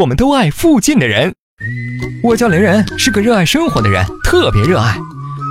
[0.00, 1.34] 我们都爱附近的人。
[2.22, 4.96] 我叫雷人，是个热爱生活的人，特别热爱。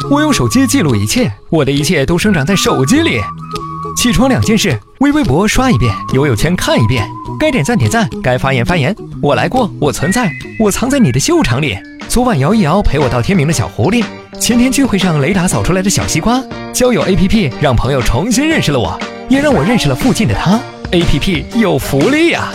[0.09, 3.21] 我用手机记录一切，我的一切都生长在手机里。
[3.95, 7.07] 起床两件事：微微博刷一遍，友友圈看一遍。
[7.39, 8.95] 该点赞点赞，该发言发言。
[9.21, 11.77] 我来过，我存在，我藏在你的秀场里。
[12.07, 14.03] 昨晚摇一摇陪我到天明的小狐狸，
[14.39, 16.43] 前天聚会上雷达扫出来的小西瓜。
[16.73, 20.59] 交友 APP 让朋友重新认识了我，也让我认识了附近的他。
[20.91, 22.51] APP 有福利呀！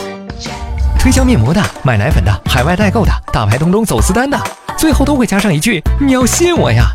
[1.04, 4.40] 推销面膜的、卖奶粉的、海外代购的、大牌东东走私单的，
[4.74, 6.86] 最后都会加上一句：“你要信我呀！”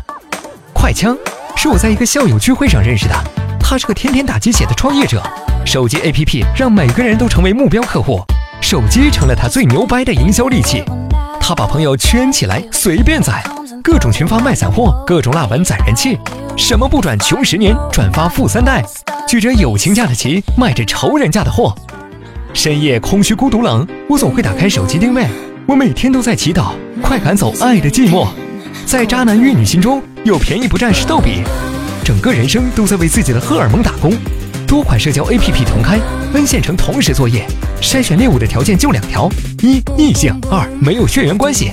[0.74, 1.16] 快枪
[1.54, 3.14] 是我在一个校友聚会上认识的，
[3.60, 5.22] 他是个天天打鸡血的创业者。
[5.64, 8.20] 手机 APP 让每个人都成为目标客户，
[8.60, 10.82] 手机成了他最牛掰的营销利器。
[11.40, 13.44] 他把朋友圈起来，随便宰，
[13.80, 16.18] 各种群发卖散货，各种辣文攒人气，
[16.56, 18.84] 什么不转穷十年，转发富三代，
[19.28, 21.72] 举着友情价的旗，卖着仇人价的货。
[22.52, 25.24] 深夜空虚孤独冷，我总会打开手机定位，
[25.66, 28.26] 我每天都在祈祷，快赶走爱的寂寞。
[28.84, 31.42] 在渣男玉女心中，有便宜不占是逗比，
[32.04, 34.12] 整个人生都在为自己的荷尔蒙打工。
[34.66, 35.98] 多款社交 APP 同开
[36.34, 37.46] ，N 线程同时作业，
[37.80, 39.28] 筛选猎物的条件就两条：
[39.62, 41.72] 一异性，二没有血缘关系。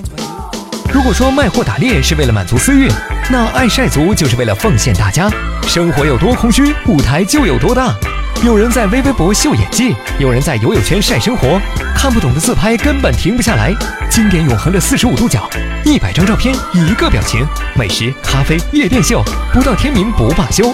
[0.94, 2.88] 如果说卖货打猎是为了满足私欲，
[3.30, 5.30] 那爱晒族就是为了奉献大家。
[5.64, 7.94] 生活有多空虚，舞台就有多大。
[8.44, 11.60] 有人在微微博秀演技，有人在游泳圈晒生活，
[11.96, 13.74] 看不懂的自拍根本停不下来。
[14.12, 15.50] 经典永恒的四十五度角，
[15.84, 20.74] 一百张照片一个表情，美食、咖啡、夜店秀，不到天明不罢休。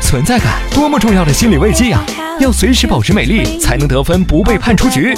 [0.00, 2.00] 存在感多么重要的心理慰藉呀！
[2.38, 5.12] 要随时保持美丽，才能得分不被判出局。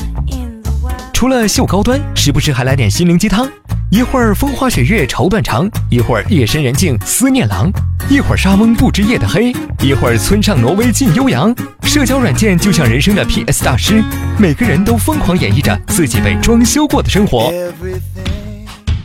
[1.12, 3.46] 除了秀高端，时不时还来点心灵鸡汤。
[3.92, 7.70] 一会儿风花雪月愁断肠，一会儿夜深人静思念郎，
[8.08, 11.54] 一会儿沙翁不知夜的黑，一会儿村上挪威尽悠扬。
[11.82, 14.02] 社交软件就像人生的 PS 大师，
[14.38, 17.52] 每个人都疯狂演绎着自己被装修过的生活。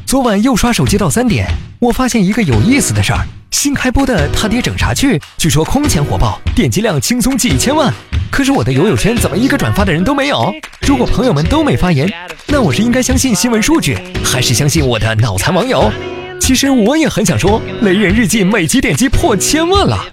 [0.06, 1.46] 昨晚又刷手机到三点，
[1.80, 3.28] 我发现一个有意思的事儿。
[3.58, 7.92] 新开播的《他爹整啥去》，据说空前火爆，点击量轻松几千万。
[8.30, 10.54] 可是我的友友圈怎么一个转发的人都没有？
[10.82, 12.08] 如果朋友们都没发言，
[12.46, 15.92] 那我是应该相信新闻数据，还是相信我的脑残网友？
[16.40, 20.06] 其实我也很想说，雷人日记每集点击破千万了。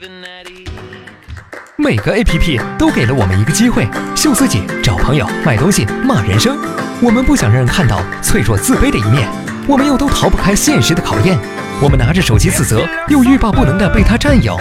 [1.76, 3.86] 每个 APP 都给了我们一个机会，
[4.16, 6.56] 秀自己、找朋友、卖东西、骂人生。
[7.02, 9.28] 我们不想让人看到脆弱自卑的一面，
[9.69, 11.38] 我们又都逃不开现实的考验。
[11.82, 14.56] 我们拿着手机自责，又欲罢不能的被他占有。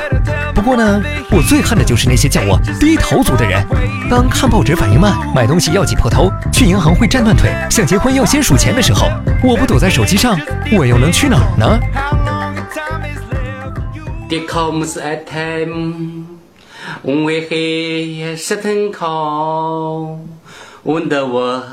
[0.53, 1.01] 不过呢，
[1.31, 3.65] 我最恨的就是那些叫我低头族的人。
[4.09, 9.07] 当看报纸反应慢，买东西要挤破头，去银行会站断腿，想结婚要先数钱的时候，
[9.43, 10.37] 我不躲在手机上，
[10.77, 11.79] 我又能去哪儿呢？
[20.83, 21.63] 问的我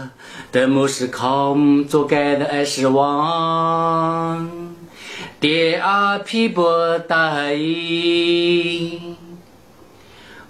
[0.53, 1.57] 的目是考，
[1.89, 4.60] 做该的爱失望。
[5.41, 9.17] 爹啊，皮薄大衣，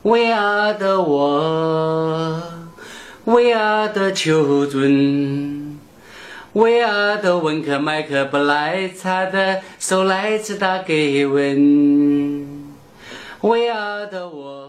[0.02, 2.42] 为阿的我，
[3.26, 5.78] 为阿的求尊，
[6.54, 12.72] 为阿的文克麦克不来查的，手来次打给问，
[13.42, 14.59] 为阿的我。